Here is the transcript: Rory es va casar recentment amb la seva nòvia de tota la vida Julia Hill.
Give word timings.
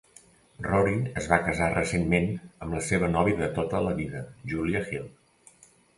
Rory 0.67 0.95
es 1.21 1.27
va 1.33 1.37
casar 1.49 1.67
recentment 1.75 2.27
amb 2.39 2.77
la 2.77 2.81
seva 2.87 3.11
nòvia 3.17 3.37
de 3.43 3.53
tota 3.59 3.83
la 3.89 3.95
vida 4.01 4.23
Julia 4.55 4.83
Hill. 4.89 5.07